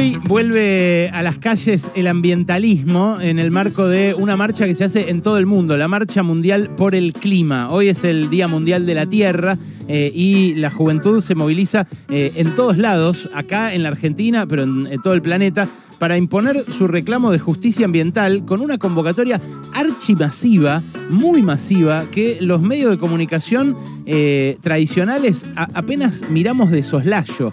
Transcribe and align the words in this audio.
Hoy 0.00 0.16
vuelve 0.24 1.10
a 1.12 1.22
las 1.22 1.36
calles 1.36 1.92
el 1.94 2.06
ambientalismo 2.06 3.18
en 3.20 3.38
el 3.38 3.50
marco 3.50 3.86
de 3.86 4.14
una 4.14 4.34
marcha 4.34 4.64
que 4.64 4.74
se 4.74 4.84
hace 4.84 5.10
en 5.10 5.20
todo 5.20 5.36
el 5.36 5.44
mundo, 5.44 5.76
la 5.76 5.88
Marcha 5.88 6.22
Mundial 6.22 6.70
por 6.74 6.94
el 6.94 7.12
Clima. 7.12 7.68
Hoy 7.68 7.90
es 7.90 8.04
el 8.04 8.30
Día 8.30 8.48
Mundial 8.48 8.86
de 8.86 8.94
la 8.94 9.04
Tierra 9.04 9.58
eh, 9.92 10.12
y 10.14 10.54
la 10.54 10.70
juventud 10.70 11.20
se 11.20 11.34
moviliza 11.34 11.84
eh, 12.08 12.30
en 12.36 12.54
todos 12.54 12.78
lados, 12.78 13.28
acá 13.34 13.74
en 13.74 13.82
la 13.82 13.88
Argentina, 13.88 14.46
pero 14.46 14.62
en, 14.62 14.86
todo 15.02 15.14
el 15.14 15.20
planeta, 15.20 15.66
para 15.98 16.16
imponer 16.16 16.62
su 16.62 16.86
reclamo 16.86 17.32
de 17.32 17.40
justicia 17.40 17.86
ambiental 17.86 18.44
con 18.44 18.60
una 18.60 18.78
convocatoria 18.78 19.40
archimasiva, 19.74 20.80
muy 21.08 21.42
masiva, 21.42 22.04
que 22.12 22.38
los 22.40 22.62
medios 22.62 22.92
de 22.92 22.98
comunicación 22.98 23.76
eh, 24.06 24.56
tradicionales 24.60 25.44
apenas 25.56 26.30
miramos 26.30 26.70
de 26.70 26.84
soslayo. 26.84 27.52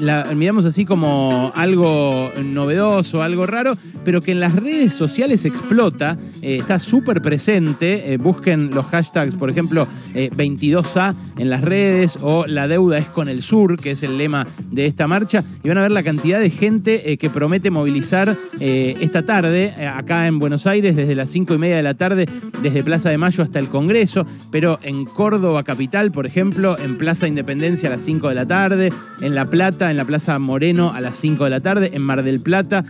La 0.00 0.26
miramos 0.36 0.66
así 0.66 0.84
como 0.84 1.52
algo 1.54 2.30
novedoso, 2.44 3.22
algo 3.22 3.46
raro, 3.46 3.78
pero 4.04 4.20
que 4.20 4.32
en 4.32 4.40
las 4.40 4.54
redes 4.54 4.92
sociales 4.92 5.46
explota, 5.46 6.18
está 6.42 6.78
súper 6.78 7.22
presente. 7.22 8.18
Busquen 8.18 8.70
los 8.74 8.86
hashtags, 8.86 9.36
por 9.36 9.48
ejemplo, 9.48 9.86
eh, 10.14 10.30
22A 10.36 11.14
en 11.38 11.50
las 11.50 11.60
redes 11.60 11.69
o 12.22 12.46
La 12.48 12.66
deuda 12.66 12.98
es 12.98 13.06
con 13.06 13.28
el 13.28 13.42
sur, 13.42 13.76
que 13.76 13.92
es 13.92 14.02
el 14.02 14.18
lema 14.18 14.44
de 14.72 14.86
esta 14.86 15.06
marcha, 15.06 15.44
y 15.62 15.68
van 15.68 15.78
a 15.78 15.82
ver 15.82 15.92
la 15.92 16.02
cantidad 16.02 16.40
de 16.40 16.50
gente 16.50 17.12
eh, 17.12 17.16
que 17.16 17.30
promete 17.30 17.70
movilizar 17.70 18.36
eh, 18.58 18.96
esta 19.00 19.24
tarde, 19.24 19.72
eh, 19.78 19.86
acá 19.86 20.26
en 20.26 20.40
Buenos 20.40 20.66
Aires, 20.66 20.96
desde 20.96 21.14
las 21.14 21.30
5 21.30 21.54
y 21.54 21.58
media 21.58 21.76
de 21.76 21.84
la 21.84 21.94
tarde, 21.94 22.26
desde 22.60 22.82
Plaza 22.82 23.10
de 23.10 23.18
Mayo 23.18 23.44
hasta 23.44 23.60
el 23.60 23.68
Congreso, 23.68 24.26
pero 24.50 24.80
en 24.82 25.04
Córdoba 25.04 25.62
Capital, 25.62 26.10
por 26.10 26.26
ejemplo, 26.26 26.76
en 26.76 26.98
Plaza 26.98 27.28
Independencia 27.28 27.88
a 27.88 27.92
las 27.92 28.02
5 28.02 28.30
de 28.30 28.34
la 28.34 28.46
tarde, 28.46 28.92
en 29.20 29.36
La 29.36 29.44
Plata, 29.44 29.92
en 29.92 29.96
la 29.96 30.04
Plaza 30.04 30.40
Moreno 30.40 30.92
a 30.92 31.00
las 31.00 31.14
5 31.16 31.44
de 31.44 31.50
la 31.50 31.60
tarde, 31.60 31.90
en 31.92 32.02
Mar 32.02 32.24
del 32.24 32.40
Plata 32.40 32.84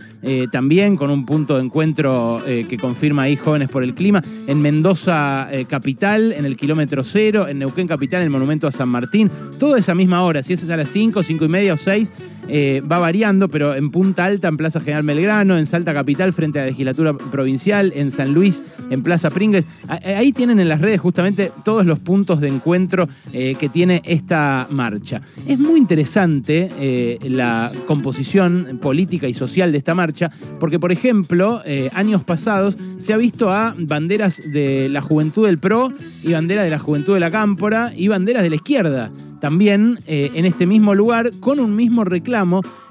también 0.51 0.97
con 0.97 1.09
un 1.09 1.25
punto 1.25 1.57
de 1.57 1.63
encuentro 1.63 2.41
que 2.45 2.77
confirma 2.77 3.23
ahí 3.23 3.35
Jóvenes 3.35 3.69
por 3.69 3.83
el 3.83 3.93
Clima, 3.93 4.21
en 4.47 4.61
Mendoza 4.61 5.49
Capital, 5.67 6.31
en 6.31 6.45
el 6.45 6.55
kilómetro 6.55 7.03
cero, 7.03 7.47
en 7.47 7.59
Neuquén 7.59 7.87
Capital, 7.87 8.21
en 8.21 8.25
el 8.25 8.29
Monumento 8.29 8.70
San 8.71 8.89
Martín, 8.89 9.29
todo 9.59 9.75
esa 9.75 9.95
misma 9.95 10.23
hora, 10.23 10.43
si 10.43 10.53
es 10.53 10.69
a 10.69 10.77
las 10.77 10.89
5, 10.89 11.23
5 11.23 11.45
y 11.45 11.47
media 11.47 11.73
o 11.73 11.77
6, 11.77 12.11
eh, 12.53 12.81
va 12.81 12.99
variando, 12.99 13.47
pero 13.47 13.75
en 13.75 13.91
Punta 13.91 14.25
Alta, 14.25 14.49
en 14.49 14.57
Plaza 14.57 14.81
General 14.81 15.03
Belgrano, 15.03 15.57
en 15.57 15.65
Salta 15.65 15.93
Capital, 15.93 16.33
frente 16.33 16.59
a 16.59 16.63
la 16.63 16.67
legislatura 16.67 17.13
provincial, 17.13 17.93
en 17.95 18.11
San 18.11 18.33
Luis, 18.33 18.61
en 18.89 19.03
Plaza 19.03 19.29
Pringles. 19.29 19.67
Ahí 19.87 20.33
tienen 20.33 20.59
en 20.59 20.67
las 20.67 20.81
redes 20.81 20.99
justamente 20.99 21.49
todos 21.63 21.85
los 21.85 21.99
puntos 21.99 22.41
de 22.41 22.49
encuentro 22.49 23.07
eh, 23.31 23.55
que 23.57 23.69
tiene 23.69 24.01
esta 24.03 24.67
marcha. 24.69 25.21
Es 25.47 25.59
muy 25.59 25.79
interesante 25.79 26.69
eh, 26.77 27.19
la 27.29 27.71
composición 27.87 28.79
política 28.81 29.29
y 29.29 29.33
social 29.33 29.71
de 29.71 29.77
esta 29.77 29.95
marcha, 29.95 30.29
porque, 30.59 30.77
por 30.77 30.91
ejemplo, 30.91 31.61
años 31.93 32.25
pasados 32.25 32.75
se 32.97 33.13
ha 33.13 33.17
visto 33.17 33.49
a 33.49 33.73
banderas 33.77 34.41
de 34.51 34.89
la 34.89 34.99
juventud 34.99 35.45
del 35.45 35.57
PRO 35.57 35.89
y 36.21 36.33
banderas 36.33 36.65
de 36.65 36.69
la 36.69 36.79
juventud 36.79 37.13
de 37.13 37.21
la 37.21 37.31
Cámpora 37.31 37.93
y 37.95 38.09
banderas 38.09 38.43
de 38.43 38.49
la 38.49 38.55
izquierda 38.55 39.09
también 39.39 39.97
en 40.05 40.45
este 40.45 40.67
mismo 40.67 40.93
lugar 40.93 41.31
con 41.39 41.59
un 41.59 41.75
mismo 41.75 42.03
reclamo 42.03 42.40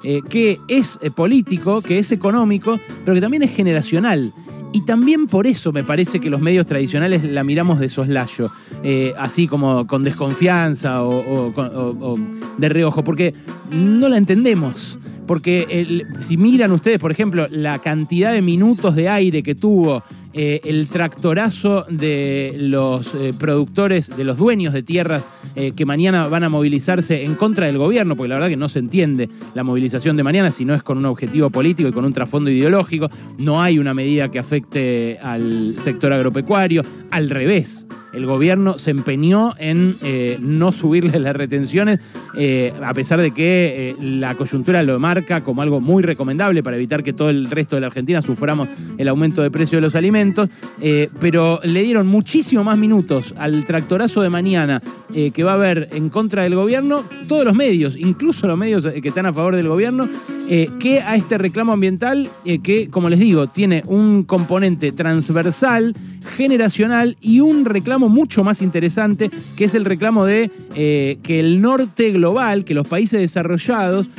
eh, 0.02 0.22
que 0.28 0.58
es 0.68 0.98
eh, 1.02 1.10
político, 1.10 1.82
que 1.82 1.98
es 1.98 2.12
económico, 2.12 2.78
pero 3.04 3.14
que 3.14 3.20
también 3.20 3.42
es 3.42 3.54
generacional. 3.54 4.32
Y 4.72 4.84
también 4.84 5.26
por 5.26 5.46
eso 5.46 5.72
me 5.72 5.82
parece 5.82 6.20
que 6.20 6.30
los 6.30 6.40
medios 6.40 6.66
tradicionales 6.66 7.24
la 7.24 7.42
miramos 7.42 7.80
de 7.80 7.88
soslayo, 7.88 8.50
eh, 8.84 9.12
así 9.18 9.48
como 9.48 9.86
con 9.88 10.04
desconfianza 10.04 11.02
o, 11.02 12.16
de 12.56 12.68
reojo, 12.68 13.02
porque 13.02 13.34
no 13.72 14.08
la 14.08 14.16
entendemos. 14.16 14.98
Porque 15.26 16.06
si 16.20 16.36
miran 16.36 16.72
ustedes, 16.72 17.00
por 17.00 17.10
ejemplo, 17.10 17.46
la 17.50 17.78
cantidad 17.78 18.32
de 18.32 18.42
minutos 18.42 18.94
de 18.94 19.08
aire 19.08 19.42
que 19.42 19.54
tuvo 19.54 20.02
eh, 20.32 20.60
el 20.64 20.86
tractorazo 20.86 21.84
de 21.88 22.54
los 22.56 23.16
eh, 23.16 23.34
productores, 23.36 24.16
de 24.16 24.22
los 24.22 24.38
dueños 24.38 24.72
de 24.72 24.84
tierras 24.84 25.26
eh, 25.56 25.72
que 25.72 25.84
mañana 25.84 26.28
van 26.28 26.44
a 26.44 26.48
movilizarse 26.48 27.24
en 27.24 27.34
contra 27.34 27.66
del 27.66 27.78
gobierno, 27.78 28.14
porque 28.14 28.28
la 28.28 28.36
verdad 28.36 28.48
que 28.48 28.56
no 28.56 28.68
se 28.68 28.78
entiende 28.78 29.28
la 29.54 29.64
movilización 29.64 30.16
de 30.16 30.22
mañana 30.22 30.52
si 30.52 30.64
no 30.64 30.72
es 30.72 30.84
con 30.84 30.98
un 30.98 31.06
objetivo 31.06 31.50
político 31.50 31.88
y 31.88 31.92
con 31.92 32.04
un 32.04 32.12
trasfondo 32.12 32.48
ideológico. 32.48 33.10
No 33.38 33.60
hay 33.60 33.80
una 33.80 33.92
medida 33.92 34.30
que 34.30 34.38
afecte 34.38 35.18
al 35.20 35.74
sector 35.78 36.12
agropecuario. 36.12 36.84
Al 37.10 37.28
revés, 37.28 37.88
el 38.12 38.24
gobierno 38.24 38.78
se 38.78 38.92
empeñó 38.92 39.54
en 39.58 39.96
no 40.40 40.70
subirle 40.70 41.18
las 41.18 41.34
retenciones, 41.34 42.00
a 42.82 42.94
pesar 42.94 43.20
de 43.20 43.32
que 43.32 43.96
la 44.00 44.36
coyuntura 44.36 44.82
lo 44.82 44.98
marca 45.00 45.42
como 45.42 45.62
algo 45.62 45.80
muy 45.80 46.02
recomendable 46.02 46.62
para 46.62 46.76
evitar 46.76 47.02
que 47.02 47.12
todo 47.12 47.30
el 47.30 47.50
resto 47.50 47.76
de 47.76 47.80
la 47.80 47.88
Argentina 47.88 48.22
suframos 48.22 48.68
el 48.98 49.08
aumento 49.08 49.42
de 49.42 49.50
precio 49.50 49.78
de 49.78 49.82
los 49.82 49.94
alimentos, 49.94 50.19
eh, 50.80 51.08
pero 51.18 51.60
le 51.64 51.82
dieron 51.82 52.06
muchísimo 52.06 52.62
más 52.62 52.76
minutos 52.76 53.34
al 53.38 53.64
tractorazo 53.64 54.20
de 54.20 54.28
mañana 54.28 54.82
eh, 55.14 55.30
que 55.30 55.42
va 55.42 55.52
a 55.52 55.54
haber 55.54 55.88
en 55.92 56.10
contra 56.10 56.42
del 56.42 56.54
gobierno, 56.54 57.02
todos 57.26 57.44
los 57.44 57.54
medios, 57.54 57.96
incluso 57.96 58.46
los 58.46 58.58
medios 58.58 58.84
eh, 58.84 59.00
que 59.00 59.08
están 59.08 59.26
a 59.26 59.32
favor 59.32 59.56
del 59.56 59.68
gobierno, 59.68 60.08
que 60.80 61.00
a 61.00 61.14
este 61.14 61.38
reclamo 61.38 61.72
ambiental 61.72 62.28
que, 62.64 62.90
como 62.90 63.08
les 63.08 63.20
digo, 63.20 63.46
tiene 63.46 63.84
un 63.86 64.24
componente 64.24 64.90
transversal, 64.90 65.94
generacional 66.36 67.16
y 67.20 67.38
un 67.38 67.64
reclamo 67.64 68.08
mucho 68.08 68.42
más 68.42 68.60
interesante, 68.60 69.30
que 69.54 69.66
es 69.66 69.76
el 69.76 69.84
reclamo 69.84 70.26
de 70.26 70.50
que 70.74 71.38
el 71.38 71.60
norte 71.60 72.10
global, 72.10 72.64
que 72.64 72.74
los 72.74 72.88
países 72.88 73.20
desarrollados, 73.20 74.10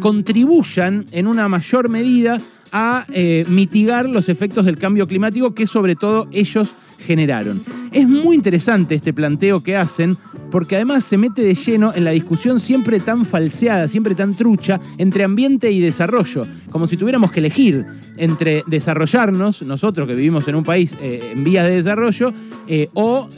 contribuyan 0.00 1.06
en 1.12 1.26
una 1.26 1.48
mayor 1.48 1.88
medida 1.88 2.38
a 2.72 3.04
eh, 3.12 3.44
mitigar 3.48 4.08
los 4.08 4.28
efectos 4.28 4.64
del 4.64 4.78
cambio 4.78 5.06
climático 5.06 5.54
que 5.54 5.66
sobre 5.66 5.96
todo 5.96 6.28
ellos 6.32 6.76
generaron. 6.98 7.60
Es 7.92 8.08
muy 8.08 8.36
interesante 8.36 8.94
este 8.94 9.12
planteo 9.12 9.62
que 9.62 9.76
hacen 9.76 10.16
porque 10.50 10.76
además 10.76 11.04
se 11.04 11.16
mete 11.16 11.42
de 11.42 11.54
lleno 11.54 11.92
en 11.94 12.04
la 12.04 12.10
discusión 12.10 12.60
siempre 12.60 13.00
tan 13.00 13.24
falseada, 13.24 13.88
siempre 13.88 14.14
tan 14.14 14.34
trucha 14.34 14.80
entre 14.98 15.24
ambiente 15.24 15.70
y 15.70 15.80
desarrollo, 15.80 16.46
como 16.70 16.86
si 16.86 16.96
tuviéramos 16.96 17.30
que 17.30 17.40
elegir 17.40 17.86
entre 18.16 18.64
desarrollarnos, 18.66 19.62
nosotros 19.62 20.08
que 20.08 20.14
vivimos 20.14 20.46
en 20.48 20.56
un 20.56 20.64
país 20.64 20.96
eh, 21.00 21.30
en 21.32 21.44
vías 21.44 21.66
de 21.66 21.74
desarrollo, 21.76 22.32
eh, 22.66 22.88
o 22.94 23.28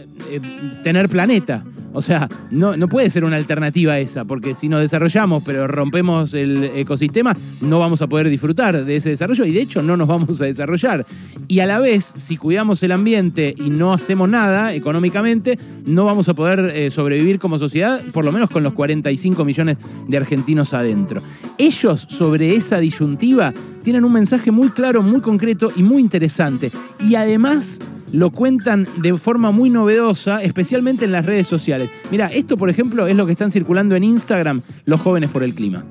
tener 0.82 1.08
planeta. 1.08 1.64
O 1.92 2.02
sea, 2.02 2.28
no, 2.50 2.76
no 2.76 2.88
puede 2.88 3.10
ser 3.10 3.24
una 3.24 3.36
alternativa 3.36 3.98
esa, 3.98 4.24
porque 4.24 4.54
si 4.54 4.68
nos 4.68 4.80
desarrollamos 4.80 5.42
pero 5.44 5.66
rompemos 5.66 6.34
el 6.34 6.64
ecosistema, 6.74 7.36
no 7.60 7.78
vamos 7.78 8.02
a 8.02 8.06
poder 8.06 8.28
disfrutar 8.28 8.84
de 8.84 8.96
ese 8.96 9.10
desarrollo 9.10 9.44
y 9.44 9.52
de 9.52 9.60
hecho 9.60 9.82
no 9.82 9.96
nos 9.96 10.08
vamos 10.08 10.40
a 10.40 10.44
desarrollar. 10.44 11.06
Y 11.48 11.60
a 11.60 11.66
la 11.66 11.78
vez, 11.78 12.04
si 12.04 12.36
cuidamos 12.36 12.82
el 12.82 12.92
ambiente 12.92 13.54
y 13.56 13.70
no 13.70 13.92
hacemos 13.92 14.28
nada 14.28 14.74
económicamente, 14.74 15.58
no 15.86 16.04
vamos 16.04 16.28
a 16.28 16.34
poder 16.34 16.72
eh, 16.74 16.90
sobrevivir 16.90 17.38
como 17.38 17.58
sociedad, 17.58 18.00
por 18.12 18.24
lo 18.24 18.32
menos 18.32 18.50
con 18.50 18.62
los 18.62 18.72
45 18.72 19.44
millones 19.44 19.76
de 20.08 20.16
argentinos 20.16 20.74
adentro. 20.74 21.20
Ellos 21.58 22.06
sobre 22.08 22.54
esa 22.54 22.78
disyuntiva 22.80 23.52
tienen 23.82 24.04
un 24.04 24.12
mensaje 24.12 24.50
muy 24.50 24.70
claro, 24.70 25.02
muy 25.02 25.20
concreto 25.20 25.70
y 25.76 25.82
muy 25.82 26.00
interesante. 26.00 26.70
Y 27.00 27.16
además 27.16 27.80
lo 28.12 28.30
cuentan 28.30 28.86
de 28.98 29.14
forma 29.14 29.50
muy 29.50 29.70
novedosa, 29.70 30.42
especialmente 30.42 31.04
en 31.04 31.12
las 31.12 31.26
redes 31.26 31.46
sociales. 31.46 31.90
Mira, 32.10 32.26
esto 32.28 32.56
por 32.56 32.70
ejemplo 32.70 33.06
es 33.06 33.16
lo 33.16 33.26
que 33.26 33.32
están 33.32 33.50
circulando 33.50 33.96
en 33.96 34.04
Instagram 34.04 34.62
los 34.84 35.00
jóvenes 35.00 35.30
por 35.30 35.42
el 35.42 35.54
clima. 35.54 35.84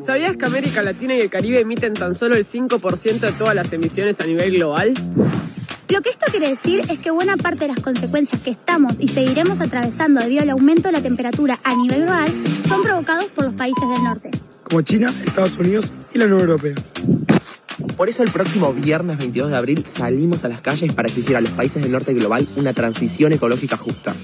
¿Sabías 0.00 0.36
que 0.36 0.44
América 0.44 0.82
Latina 0.82 1.14
y 1.14 1.20
el 1.20 1.30
Caribe 1.30 1.60
emiten 1.60 1.94
tan 1.94 2.14
solo 2.14 2.36
el 2.36 2.44
5% 2.44 3.20
de 3.20 3.32
todas 3.32 3.54
las 3.54 3.72
emisiones 3.72 4.20
a 4.20 4.26
nivel 4.26 4.52
global? 4.54 4.94
Lo 5.88 6.00
que 6.00 6.08
esto 6.08 6.26
quiere 6.30 6.48
decir 6.48 6.80
es 6.88 6.98
que 7.00 7.10
buena 7.10 7.36
parte 7.36 7.66
de 7.66 7.74
las 7.74 7.80
consecuencias 7.80 8.40
que 8.40 8.50
estamos 8.50 9.00
y 9.00 9.08
seguiremos 9.08 9.60
atravesando 9.60 10.20
debido 10.20 10.42
al 10.42 10.50
aumento 10.50 10.88
de 10.88 10.92
la 10.92 11.02
temperatura 11.02 11.58
a 11.64 11.76
nivel 11.76 12.04
global 12.04 12.32
son 12.66 12.82
provocados 12.82 13.26
por 13.26 13.44
los 13.44 13.54
países 13.54 13.86
del 13.88 14.02
norte. 14.02 14.30
como 14.62 14.80
China, 14.80 15.12
Estados 15.26 15.58
Unidos 15.58 15.92
y 16.14 16.18
la 16.18 16.24
Unión 16.24 16.40
Europea. 16.40 16.74
Por 17.96 18.08
eso 18.08 18.22
el 18.22 18.30
próximo 18.30 18.72
viernes 18.72 19.18
22 19.18 19.50
de 19.50 19.56
abril 19.56 19.84
salimos 19.86 20.44
a 20.44 20.48
las 20.48 20.60
calles 20.60 20.92
para 20.92 21.08
exigir 21.08 21.36
a 21.36 21.40
los 21.40 21.50
países 21.50 21.82
del 21.82 21.92
norte 21.92 22.14
global 22.14 22.48
una 22.56 22.72
transición 22.72 23.32
ecológica 23.32 23.76
justa. 23.76 24.14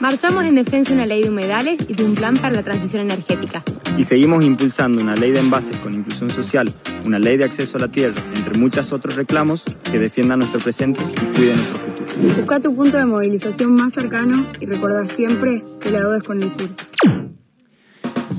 Marchamos 0.00 0.44
en 0.46 0.56
defensa 0.56 0.90
de 0.90 0.96
una 0.96 1.06
ley 1.06 1.22
de 1.22 1.30
humedales 1.30 1.78
y 1.86 1.94
de 1.94 2.04
un 2.04 2.16
plan 2.16 2.36
para 2.36 2.56
la 2.56 2.64
transición 2.64 3.02
energética. 3.02 3.62
Y 3.96 4.02
seguimos 4.02 4.44
impulsando 4.44 5.00
una 5.00 5.14
ley 5.14 5.30
de 5.30 5.38
envases 5.38 5.76
con 5.76 5.92
inclusión 5.92 6.28
social, 6.28 6.72
una 7.04 7.20
ley 7.20 7.36
de 7.36 7.44
acceso 7.44 7.78
a 7.78 7.82
la 7.82 7.88
tierra, 7.88 8.20
entre 8.34 8.58
muchos 8.58 8.92
otros 8.92 9.14
reclamos 9.14 9.62
que 9.84 10.00
defiendan 10.00 10.40
nuestro 10.40 10.60
presente 10.60 11.00
y 11.02 11.36
cuiden 11.36 11.56
nuestro 11.56 11.78
futuro. 11.78 12.36
Busca 12.36 12.60
tu 12.60 12.74
punto 12.74 12.96
de 12.96 13.04
movilización 13.04 13.76
más 13.76 13.92
cercano 13.92 14.44
y 14.58 14.66
recuerda 14.66 15.04
siempre 15.04 15.62
que 15.80 15.92
la 15.92 16.00
deuda 16.00 16.16
es 16.16 16.22
con 16.24 16.42
el 16.42 16.50
sur. 16.50 16.68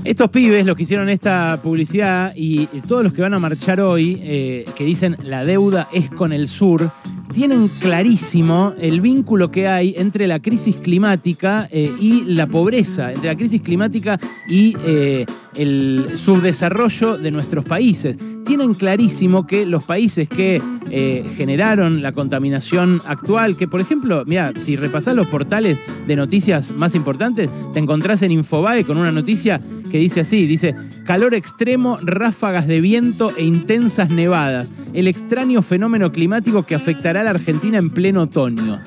Estos 0.04 0.30
pibes, 0.32 0.66
los 0.66 0.76
que 0.76 0.84
hicieron 0.84 1.08
esta 1.08 1.58
publicidad 1.64 2.34
y 2.36 2.66
todos 2.88 3.04
los 3.04 3.14
que 3.14 3.22
van 3.22 3.34
a 3.34 3.40
marchar 3.40 3.80
hoy, 3.80 4.20
eh, 4.22 4.66
que 4.76 4.84
dicen 4.84 5.16
la 5.24 5.46
deuda 5.46 5.88
es 5.94 6.10
con 6.10 6.34
el 6.34 6.50
sur, 6.50 6.92
tienen 7.34 7.70
clarísimo 7.80 8.74
el 8.82 9.00
vínculo 9.00 9.50
que 9.50 9.68
hay 9.70 9.96
entre 9.98 10.28
la 10.28 10.40
crisis 10.40 10.76
climática 10.76 11.70
eh, 11.72 11.90
y 12.02 12.26
la 12.26 12.48
pobreza, 12.48 13.14
entre 13.14 13.30
la 13.30 13.38
crisis 13.38 13.62
climática 13.62 14.20
y 14.50 14.76
eh, 14.86 15.26
el 15.56 16.06
subdesarrollo 16.16 17.18
de 17.18 17.32
nuestros 17.32 17.66
países. 17.66 18.18
Tienen 18.46 18.74
clarísimo 18.74 19.48
que 19.48 19.66
los 19.66 19.84
países 19.84 20.28
que 20.28 20.62
eh, 20.92 21.26
generaron 21.36 22.02
la 22.02 22.12
contaminación 22.12 23.02
actual, 23.06 23.56
que 23.56 23.68
por 23.68 23.82
ejemplo, 23.82 24.24
mira, 24.26 24.54
si 24.58 24.76
repasás 24.76 25.16
los 25.16 25.28
portales 25.28 25.80
de 26.08 26.16
noticias 26.16 26.72
más 26.72 26.96
importantes, 26.96 27.50
te 27.72 27.80
encontrás 27.80 28.22
en 28.22 28.32
Infobae 28.32 28.84
con 28.84 28.98
una 28.98 29.12
noticia 29.12 29.62
que 29.90 30.00
dice 30.00 30.22
así, 30.22 30.48
dice, 30.48 30.76
calor 31.06 31.36
extremo, 31.36 32.00
ráfagas 32.02 32.68
de 32.68 32.82
viento 32.82 33.32
e 33.38 33.44
intensas 33.44 34.10
nevadas, 34.10 34.74
el 34.94 35.08
extraño 35.08 35.62
fenómeno 35.62 36.12
climático 36.12 36.64
que 36.64 36.76
afectará 36.76 37.22
a 37.22 37.24
la 37.24 37.30
Argentina 37.30 37.78
en 37.78 37.92
pleno 37.92 38.24
otoño. 38.24 38.82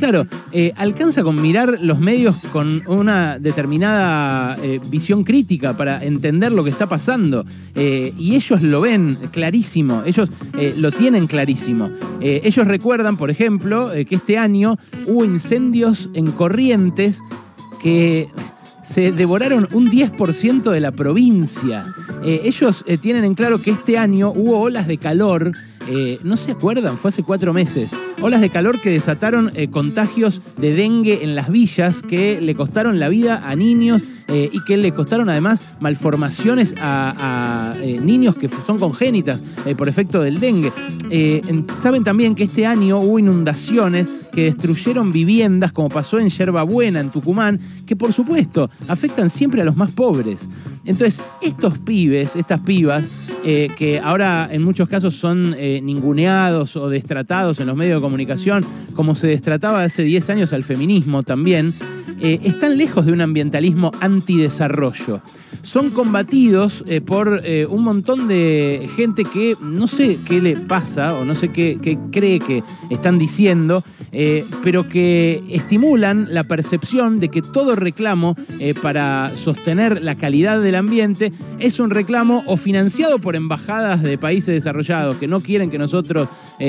Claro, 0.00 0.26
eh, 0.52 0.72
alcanza 0.78 1.22
con 1.22 1.42
mirar 1.42 1.78
los 1.82 2.00
medios 2.00 2.34
con 2.52 2.82
una 2.86 3.38
determinada 3.38 4.56
eh, 4.62 4.80
visión 4.88 5.24
crítica 5.24 5.76
para 5.76 6.02
entender 6.02 6.52
lo 6.52 6.64
que 6.64 6.70
está 6.70 6.88
pasando. 6.88 7.44
Eh, 7.74 8.14
y 8.16 8.34
ellos 8.34 8.62
lo 8.62 8.80
ven 8.80 9.18
clarísimo, 9.30 10.02
ellos 10.06 10.30
lo 10.78 10.90
tienen 10.90 11.26
clarísimo. 11.26 11.90
ellos 12.22 12.66
recuerdan, 12.66 13.18
por 13.18 13.28
ejemplo, 13.28 13.90
que 13.92 14.14
este 14.14 14.38
año 14.38 14.74
hubo 15.06 15.22
incendios 15.26 16.08
en 16.14 16.32
corrientes 16.32 17.20
que 17.82 18.26
se 18.82 19.12
devoraron 19.12 19.68
un 19.72 19.90
10% 19.90 20.70
de 20.70 20.80
la 20.80 20.92
provincia. 20.92 21.84
ellos 22.24 22.86
tienen 23.02 23.24
en 23.24 23.34
claro 23.34 23.60
que 23.60 23.70
este 23.70 23.98
año 23.98 24.32
hubo 24.34 24.60
olas 24.60 24.86
de 24.86 24.96
calor 24.96 25.52
eh, 25.88 26.18
no 26.22 26.36
se 26.36 26.52
acuerdan, 26.52 26.96
fue 26.96 27.08
hace 27.08 27.22
cuatro 27.22 27.52
meses. 27.52 27.90
Olas 28.20 28.40
de 28.40 28.50
calor 28.50 28.80
que 28.80 28.90
desataron 28.90 29.50
eh, 29.54 29.68
contagios 29.68 30.42
de 30.58 30.74
dengue 30.74 31.24
en 31.24 31.34
las 31.34 31.50
villas 31.50 32.02
que 32.02 32.40
le 32.40 32.54
costaron 32.54 32.98
la 33.00 33.08
vida 33.08 33.42
a 33.48 33.56
niños 33.56 34.02
eh, 34.28 34.50
y 34.52 34.62
que 34.64 34.76
le 34.76 34.92
costaron 34.92 35.28
además 35.28 35.76
malformaciones 35.80 36.74
a, 36.80 37.74
niños 38.02 38.36
que 38.36 38.48
son 38.48 38.78
congénitas 38.78 39.42
por 39.76 39.88
efecto 39.88 40.20
del 40.20 40.38
dengue. 40.38 40.72
Saben 41.80 42.04
también 42.04 42.34
que 42.34 42.44
este 42.44 42.66
año 42.66 42.98
hubo 43.00 43.18
inundaciones 43.18 44.06
que 44.30 44.44
destruyeron 44.44 45.12
viviendas, 45.12 45.72
como 45.72 45.88
pasó 45.88 46.18
en 46.18 46.28
Yerbabuena, 46.28 47.00
en 47.00 47.10
Tucumán, 47.10 47.60
que 47.86 47.96
por 47.96 48.12
supuesto 48.12 48.70
afectan 48.88 49.30
siempre 49.30 49.62
a 49.62 49.64
los 49.64 49.76
más 49.76 49.92
pobres. 49.92 50.48
Entonces, 50.90 51.22
estos 51.40 51.78
pibes, 51.78 52.34
estas 52.34 52.58
pibas, 52.62 53.08
eh, 53.44 53.70
que 53.76 54.00
ahora 54.00 54.48
en 54.50 54.64
muchos 54.64 54.88
casos 54.88 55.14
son 55.14 55.54
eh, 55.56 55.80
ninguneados 55.80 56.74
o 56.74 56.90
destratados 56.90 57.60
en 57.60 57.68
los 57.68 57.76
medios 57.76 57.98
de 57.98 58.02
comunicación, 58.02 58.64
como 58.96 59.14
se 59.14 59.28
destrataba 59.28 59.84
hace 59.84 60.02
10 60.02 60.30
años 60.30 60.52
al 60.52 60.64
feminismo 60.64 61.22
también, 61.22 61.72
eh, 62.20 62.40
están 62.42 62.76
lejos 62.76 63.06
de 63.06 63.12
un 63.12 63.20
ambientalismo 63.20 63.92
antidesarrollo. 64.00 65.22
Son 65.62 65.90
combatidos 65.90 66.84
por 67.04 67.42
un 67.68 67.84
montón 67.84 68.28
de 68.28 68.88
gente 68.96 69.24
que 69.24 69.54
no 69.62 69.86
sé 69.86 70.18
qué 70.26 70.40
le 70.40 70.56
pasa 70.56 71.14
o 71.14 71.24
no 71.24 71.34
sé 71.34 71.50
qué, 71.50 71.78
cree 72.10 72.38
que 72.38 72.64
están 72.88 73.18
diciendo, 73.18 73.84
pero 74.62 74.88
que 74.88 75.42
estimulan 75.50 76.26
la 76.30 76.44
percepción 76.44 77.20
de 77.20 77.28
que 77.28 77.42
todo 77.42 77.76
reclamo 77.76 78.36
para 78.82 79.32
sostener 79.34 80.02
la 80.02 80.14
calidad 80.14 80.60
del 80.60 80.74
ambiente 80.74 81.32
es 81.58 81.80
un 81.80 81.90
reclamo 81.90 82.42
o 82.46 82.56
financiado 82.56 83.18
por 83.18 83.36
embajadas 83.36 84.02
de 84.02 84.18
países 84.18 84.54
desarrollados 84.54 85.16
que 85.16 85.28
no 85.28 85.40
quieren 85.40 85.70
que 85.70 85.78
nosotros 85.78 86.28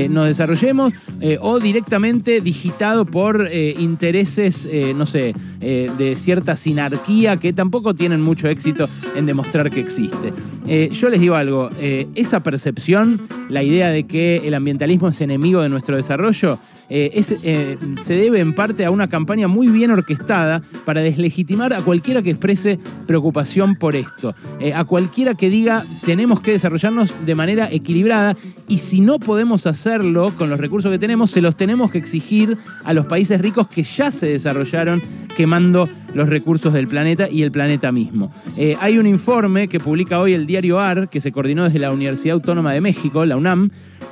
nos 0.09 0.27
desarrollemos 0.27 0.93
o 1.41 1.59
directamente 1.59 2.41
digitado 2.41 3.05
por 3.05 3.49
intereses, 3.51 4.67
no 4.95 5.05
sé, 5.05 5.33
eh, 5.63 5.91
de 5.95 6.15
cierta 6.15 6.55
sinarquía 6.55 7.37
que 7.37 7.53
tampoco 7.53 7.93
tienen 7.93 8.19
mucho 8.19 8.47
éxito 8.47 8.89
en 9.15 9.27
demostrar 9.27 9.69
que 9.69 9.79
existe. 9.79 10.33
Eh, 10.65 10.89
yo 10.91 11.09
les 11.09 11.21
digo 11.21 11.35
algo, 11.35 11.69
eh, 11.79 12.07
esa 12.15 12.41
percepción, 12.41 13.21
la 13.47 13.61
idea 13.61 13.89
de 13.89 14.05
que 14.05 14.41
el 14.43 14.55
ambientalismo 14.55 15.09
es 15.09 15.21
enemigo 15.21 15.61
de 15.61 15.69
nuestro 15.69 15.95
desarrollo, 15.95 16.57
se 16.91 18.13
debe 18.13 18.39
en 18.39 18.53
parte 18.53 18.85
a 18.85 18.91
una 18.91 19.07
campaña 19.07 19.47
muy 19.47 19.67
bien 19.67 19.91
orquestada 19.91 20.61
para 20.85 21.01
deslegitimar 21.01 21.73
a 21.73 21.81
cualquiera 21.81 22.21
que 22.21 22.31
exprese 22.31 22.79
preocupación 23.07 23.75
por 23.75 23.95
esto, 23.95 24.35
a 24.75 24.83
cualquiera 24.83 25.35
que 25.35 25.49
diga 25.49 25.83
tenemos 26.05 26.41
que 26.41 26.51
desarrollarnos 26.51 27.25
de 27.25 27.35
manera 27.35 27.69
equilibrada 27.71 28.35
y 28.67 28.79
si 28.79 29.01
no 29.01 29.19
podemos 29.19 29.67
hacerlo 29.67 30.33
con 30.37 30.49
los 30.49 30.59
recursos 30.59 30.91
que 30.91 30.99
tenemos, 30.99 31.31
se 31.31 31.41
los 31.41 31.55
tenemos 31.55 31.91
que 31.91 31.97
exigir 31.97 32.57
a 32.83 32.93
los 32.93 33.05
países 33.05 33.39
ricos 33.41 33.67
que 33.67 33.83
ya 33.83 34.11
se 34.11 34.27
desarrollaron 34.27 35.01
quemando 35.35 35.89
los 36.13 36.29
recursos 36.29 36.73
del 36.73 36.87
planeta 36.87 37.29
y 37.29 37.43
el 37.43 37.51
planeta 37.51 37.91
mismo. 37.91 38.31
Eh, 38.57 38.75
hay 38.79 38.97
un 38.97 39.07
informe 39.07 39.67
que 39.67 39.79
publica 39.79 40.19
hoy 40.19 40.33
el 40.33 40.45
diario 40.45 40.79
AR, 40.79 41.09
que 41.09 41.21
se 41.21 41.31
coordinó 41.31 41.63
desde 41.63 41.79
la 41.79 41.91
Universidad 41.91 42.35
Autónoma 42.35 42.73
de 42.73 42.81
México, 42.81 43.25
la 43.25 43.37
UNAM, 43.37 43.69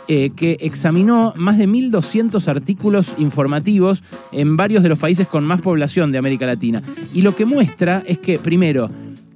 eh, 0.08 0.32
que 0.36 0.58
examinó 0.62 1.34
más 1.36 1.58
de 1.58 1.68
1.200 1.68 2.48
artículos 2.48 3.16
informativos 3.20 4.04
en 4.32 4.58
varios 4.58 4.82
de 4.82 4.90
los 4.90 4.98
países 4.98 5.28
con 5.28 5.46
más 5.46 5.62
población 5.62 6.12
de 6.12 6.18
América 6.18 6.46
Latina. 6.46 6.82
Y 7.14 7.22
lo 7.22 7.36
que 7.36 7.46
muestra 7.46 8.02
es 8.06 8.18
que, 8.18 8.40
primero, 8.40 8.90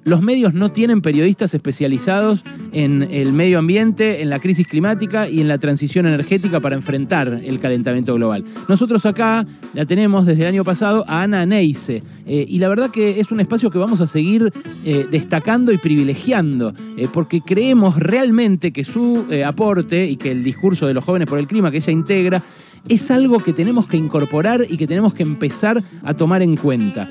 los 0.05 0.21
medios 0.21 0.53
no 0.53 0.71
tienen 0.71 1.01
periodistas 1.01 1.53
especializados 1.53 2.43
en 2.73 3.07
el 3.11 3.33
medio 3.33 3.59
ambiente, 3.59 4.21
en 4.21 4.29
la 4.29 4.39
crisis 4.39 4.67
climática 4.67 5.29
y 5.29 5.39
en 5.41 5.47
la 5.47 5.57
transición 5.57 6.05
energética 6.05 6.59
para 6.59 6.75
enfrentar 6.75 7.41
el 7.43 7.59
calentamiento 7.59 8.15
global. 8.15 8.43
Nosotros 8.67 9.05
acá 9.05 9.45
la 9.73 9.85
tenemos 9.85 10.25
desde 10.25 10.41
el 10.41 10.49
año 10.49 10.63
pasado 10.63 11.05
a 11.07 11.21
Ana 11.21 11.45
Neise 11.45 12.03
eh, 12.25 12.45
y 12.47 12.59
la 12.59 12.69
verdad 12.69 12.89
que 12.89 13.19
es 13.19 13.31
un 13.31 13.39
espacio 13.39 13.69
que 13.69 13.77
vamos 13.77 14.01
a 14.01 14.07
seguir 14.07 14.51
eh, 14.85 15.07
destacando 15.09 15.71
y 15.71 15.77
privilegiando 15.77 16.73
eh, 16.97 17.07
porque 17.11 17.41
creemos 17.41 17.97
realmente 17.97 18.71
que 18.71 18.83
su 18.83 19.25
aporte 19.45 20.05
y 20.05 20.15
que 20.15 20.31
el 20.31 20.43
discurso 20.43 20.87
de 20.87 20.93
los 20.93 21.03
jóvenes 21.03 21.27
por 21.27 21.39
el 21.39 21.47
clima 21.47 21.71
que 21.71 21.77
ella 21.77 21.91
integra 21.91 22.43
es 22.87 23.11
algo 23.11 23.39
que 23.39 23.53
tenemos 23.53 23.87
que 23.87 23.97
incorporar 23.97 24.65
y 24.67 24.77
que 24.77 24.87
tenemos 24.87 25.13
que 25.13 25.23
empezar 25.23 25.81
a 26.03 26.13
tomar 26.13 26.41
en 26.41 26.57
cuenta. 26.57 27.07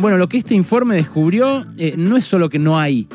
Bueno, 0.00 0.18
lo 0.18 0.28
que 0.28 0.38
este 0.38 0.54
informe 0.54 0.96
descubrió 0.96 1.64
no 1.96 2.16
es 2.16 2.24
solo 2.24 2.48
que 2.48 2.58
no 2.58 2.78
hay 2.78 3.06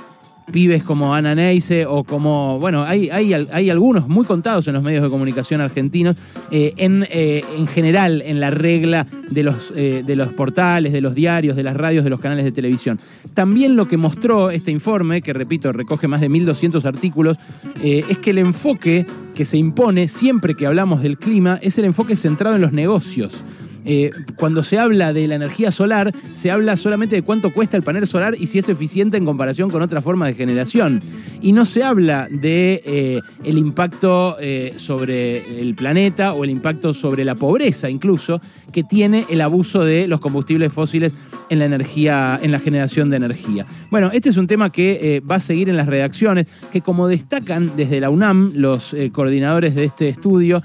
pibes 0.51 0.83
como 0.83 1.15
Ana 1.15 1.35
Neise 1.35 1.85
o 1.85 2.03
como, 2.03 2.59
bueno, 2.59 2.83
hay, 2.83 3.09
hay, 3.09 3.33
hay, 3.33 3.69
algunos 3.69 4.07
muy 4.07 4.25
contados 4.25 4.67
en 4.67 4.73
los 4.73 4.83
medios 4.83 5.03
de 5.03 5.09
comunicación 5.09 5.61
argentinos, 5.61 6.15
eh, 6.51 6.73
en, 6.77 7.05
eh, 7.09 7.43
en, 7.57 7.67
general 7.67 8.21
en 8.23 8.39
la 8.39 8.51
regla 8.51 9.05
de 9.29 9.43
los, 9.43 9.73
eh, 9.75 10.03
de 10.05 10.15
los 10.15 10.33
portales, 10.33 10.91
de 10.91 11.01
los 11.01 11.15
diarios, 11.15 11.55
de 11.55 11.63
las 11.63 11.75
radios, 11.75 12.03
de 12.03 12.09
los 12.09 12.19
canales 12.19 12.45
de 12.45 12.51
televisión. 12.51 12.99
También 13.33 13.75
lo 13.75 13.87
que 13.87 13.97
mostró 13.97 14.49
este 14.49 14.71
informe, 14.71 15.21
que 15.21 15.33
repito, 15.33 15.71
recoge 15.71 16.07
más 16.07 16.21
de 16.21 16.29
1.200 16.29 16.85
artículos, 16.85 17.37
es 17.81 18.17
que 18.17 18.31
el 18.31 18.39
enfoque 18.39 19.05
que 19.33 19.45
se 19.45 19.57
impone 19.57 20.07
siempre 20.07 20.55
que 20.55 20.65
hablamos 20.65 21.01
del 21.01 21.17
clima 21.17 21.59
es 21.61 21.77
el 21.77 21.85
enfoque 21.85 22.15
centrado 22.15 22.55
en 22.55 22.61
los 22.61 22.73
negocios. 22.73 23.43
Eh, 23.91 24.11
cuando 24.35 24.61
se 24.61 24.77
habla 24.77 25.13
de 25.13 25.27
la 25.27 25.33
energía 25.33 25.71
solar, 25.71 26.13
se 26.35 26.51
habla 26.51 26.75
solamente 26.75 27.15
de 27.15 27.23
cuánto 27.23 27.51
cuesta 27.51 27.75
el 27.75 27.81
panel 27.81 28.05
solar 28.05 28.35
y 28.39 28.45
si 28.45 28.59
es 28.59 28.69
eficiente 28.69 29.17
en 29.17 29.25
comparación 29.25 29.71
con 29.71 29.81
otra 29.81 29.99
forma 29.99 30.27
de 30.27 30.35
generación. 30.35 30.99
Y 31.41 31.53
no 31.53 31.65
se 31.65 31.83
habla 31.83 32.27
de 32.29 32.83
eh, 32.85 33.19
el 33.43 33.57
impacto 33.57 34.37
eh, 34.39 34.75
sobre 34.77 35.59
el 35.59 35.73
planeta 35.73 36.33
o 36.33 36.43
el 36.43 36.51
impacto 36.51 36.93
sobre 36.93 37.25
la 37.25 37.33
pobreza 37.33 37.89
incluso 37.89 38.39
que 38.71 38.83
tiene 38.83 39.25
el 39.27 39.41
abuso 39.41 39.83
de 39.83 40.07
los 40.07 40.19
combustibles 40.19 40.71
fósiles 40.71 41.13
en 41.49 41.57
la 41.57 41.65
energía, 41.65 42.39
en 42.43 42.51
la 42.51 42.59
generación 42.59 43.09
de 43.09 43.17
energía. 43.17 43.65
Bueno, 43.89 44.11
este 44.13 44.29
es 44.29 44.37
un 44.37 44.45
tema 44.45 44.71
que 44.71 45.23
va 45.27 45.35
a 45.35 45.39
seguir 45.39 45.67
en 45.67 45.77
las 45.77 45.87
redacciones, 45.87 46.45
que 46.71 46.81
como 46.81 47.07
destacan 47.07 47.71
desde 47.75 47.99
la 47.99 48.11
UNAM 48.11 48.51
los 48.53 48.95
coordinadores 49.11 49.73
de 49.73 49.85
este 49.85 50.09
estudio, 50.09 50.61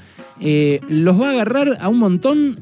los 0.90 1.19
va 1.19 1.28
a 1.28 1.31
agarrar 1.31 1.78
a 1.81 1.88
un 1.88 1.99
montón, 1.99 2.59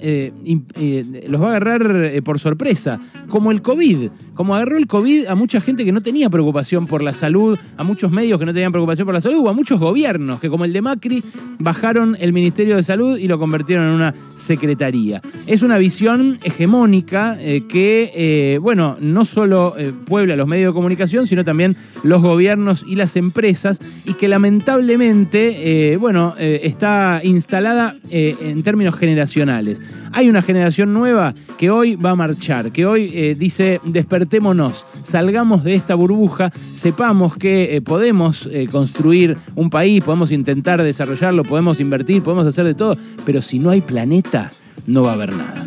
eh, 0.77 1.27
los 1.29 1.41
va 1.41 1.47
a 1.47 1.57
agarrar 1.57 2.23
por 2.23 2.39
sorpresa, 2.39 3.01
como 3.29 3.51
el 3.51 3.63
COVID, 3.63 4.11
como 4.35 4.55
agarró 4.55 4.77
el 4.77 4.87
COVID 4.87 5.27
a 5.27 5.35
mucha 5.35 5.61
gente 5.61 5.85
que 5.85 5.93
no 5.93 6.03
tenía 6.03 6.29
preocupación 6.31 6.87
por 6.87 7.03
la 7.03 7.15
salud, 7.15 7.59
a 7.77 7.85
muchos 7.85 8.11
medios 8.11 8.39
que 8.39 8.47
no 8.47 8.53
tenían 8.53 8.73
preocupación 8.73 9.07
por 9.07 9.15
la 9.15 9.21
salud, 9.21 9.39
o 9.39 9.49
a 9.49 9.53
muchos 9.53 9.79
gobiernos 9.79 10.41
que 10.41 10.49
como 10.49 10.65
el 10.65 10.73
de 10.73 10.83
Macri 10.83 11.23
bajaron 11.59 12.17
el 12.21 12.33
Ministerio 12.33 12.77
de 12.77 12.83
Salud 12.83 13.19
y 13.19 13.29
lo 13.29 13.39
convirtieron 13.39 13.87
en 13.87 13.93
una 13.95 14.15
secretaría. 14.37 15.21
Es 15.47 15.63
una 15.63 15.79
visión 15.79 16.39
hegemónica 16.43 17.37
que, 17.39 18.59
bueno, 18.61 18.97
no 19.01 19.25
solo 19.25 19.75
puebla 20.07 20.37
los 20.37 20.47
medios 20.47 20.73
de 20.73 20.75
comunicación, 20.75 21.27
sino 21.27 21.45
también 21.45 21.77
los 22.03 22.23
gobiernos 22.23 22.85
y 22.87 22.97
las 22.97 23.17
empresas, 23.17 23.81
y 24.05 24.15
que 24.15 24.29
lamentablemente, 24.29 25.97
bueno, 26.01 26.35
está 26.39 27.21
instalada 27.23 27.97
eh, 28.11 28.37
en 28.41 28.63
términos 28.63 28.97
generacionales. 28.97 29.81
Hay 30.13 30.29
una 30.33 30.43
generación 30.43 30.93
nueva 30.93 31.35
que 31.59 31.71
hoy 31.71 31.97
va 31.97 32.11
a 32.11 32.17
marchar, 32.17 32.73
que 32.73 32.87
hoy 32.87 33.11
eh, 33.15 33.37
dice 33.39 33.81
despertémonos, 33.85 34.87
salgamos 35.03 35.63
de 35.63 35.75
esta 35.75 35.95
burbuja, 35.95 36.51
sepamos 36.73 37.37
que 37.37 37.77
eh, 37.77 37.83
podemos 37.83 38.49
construir 38.71 39.37
un 39.55 39.71
país, 39.71 40.03
podemos 40.03 40.33
intentar 40.33 40.83
desarrollarlo, 40.83 41.45
podemos 41.45 41.81
invertir, 41.81 42.23
podemos 42.23 42.47
hacer 42.47 42.67
de 42.67 42.75
todo, 42.75 42.97
pero 43.25 43.43
si 43.43 43.59
no 43.59 43.71
hay 43.71 43.83
planeta, 43.83 44.51
no 44.87 45.03
va 45.03 45.11
a 45.11 45.15
haber 45.15 45.35
nada. 45.37 45.67